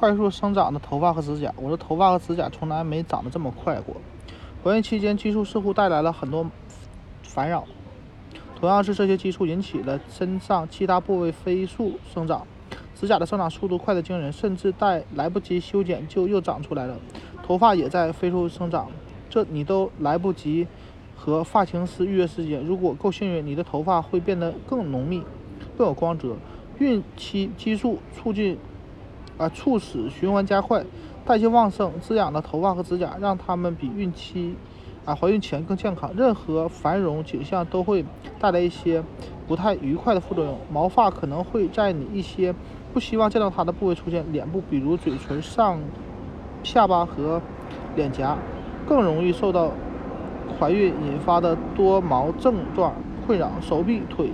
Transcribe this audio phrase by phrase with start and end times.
[0.00, 1.52] 快速生长的头发和指甲。
[1.58, 3.94] 我的头发和指甲从来没长得这么快过。
[4.64, 6.46] 怀孕期间，激素似乎带来了很多
[7.22, 7.66] 烦扰。
[8.58, 12.46] 同样是这些激素引起了身上其他部位飞速生长，
[12.98, 16.96] 指甲的生长速度快得惊人，甚至在来不及修剪就又长出来了。
[17.42, 18.88] 头发也在飞速生长，
[19.28, 20.66] 这你都来不及
[21.14, 22.64] 和发型师预约时间。
[22.64, 25.22] 如果够幸运，你的头发会变得更浓密、
[25.76, 26.36] 更有光泽。
[26.78, 28.56] 孕期激素促进
[29.40, 30.84] 啊，促使循环加快，
[31.24, 34.54] 代谢旺盛，滋养的头发和指甲，让它们比孕期
[35.06, 36.10] 啊怀孕前更健康。
[36.14, 38.04] 任何繁荣景象都会
[38.38, 39.02] 带来一些
[39.48, 40.58] 不太愉快的副作用。
[40.70, 42.54] 毛发可能会在你一些
[42.92, 45.78] 不希望见到它的部位出现，脸部，比如嘴唇上。
[46.62, 47.40] 下巴和
[47.96, 48.36] 脸颊
[48.86, 49.70] 更容易受到
[50.58, 52.92] 怀孕引发的多毛症状
[53.26, 54.28] 困扰，手臂、腿、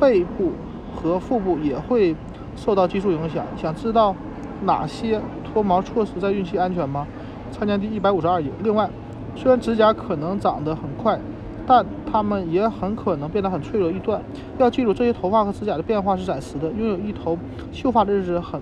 [0.00, 0.50] 背部
[0.92, 2.16] 和腹部也会
[2.56, 3.44] 受到激素影响。
[3.56, 4.14] 想知道
[4.62, 7.06] 哪些脱毛措施在孕期安全吗？
[7.50, 8.50] 参见第一百五十二页。
[8.62, 8.88] 另外，
[9.34, 11.18] 虽然指甲可能长得很快，
[11.66, 14.22] 但它们也很可能变得很脆弱易断。
[14.58, 16.70] 要记住，这些头发和指甲的变化是暂时的。
[16.72, 17.38] 拥有一头
[17.72, 18.60] 秀发的日子很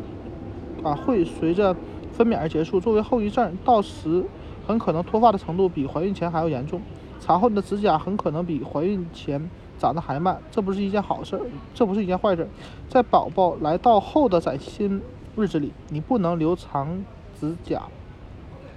[0.83, 1.75] 啊，会随着。
[2.13, 4.23] 分娩而结束，作为后遗症，到时
[4.67, 6.79] 很可能脱发的程度比怀孕前还要严重。
[7.19, 9.49] 产后你的指甲很可能比怀孕前
[9.83, 11.41] 长得还慢，这不是一件好事，
[11.75, 12.49] 这不是一件坏事。
[12.89, 15.03] 在宝宝来到后的崭新
[15.37, 17.05] 日子里，你不能留长
[17.41, 17.83] 指甲，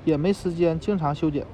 [0.03, 1.45] 也没时间经常修剪。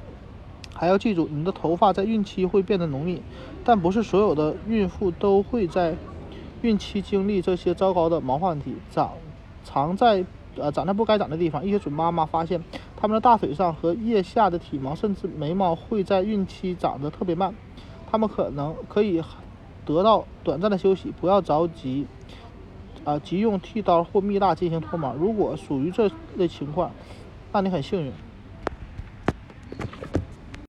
[0.73, 3.21] 还要记住，你的头发在孕期会变得浓密，
[3.65, 5.97] 但不是所有的孕妇都会在
[6.61, 8.75] 孕期经历这些糟糕的毛发问题。
[8.89, 9.11] 长
[9.65, 10.23] 长在。
[10.57, 11.65] 呃，长在不该长的地方。
[11.65, 12.61] 一些准妈妈发现，
[12.97, 17.55] 她们的大腿上和腋下的体毛，甚至眉毛，会在孕期长得特别慢。
[18.11, 19.23] 他们可能可以
[19.85, 22.05] 得到短暂的休息，不要着急，
[23.05, 25.13] 啊，急用剃刀或蜜蜡进行脱毛。
[25.13, 26.91] 如果属于这类情况，
[27.53, 28.11] 那你很幸运。